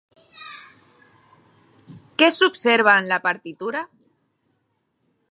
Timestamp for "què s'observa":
2.21-2.95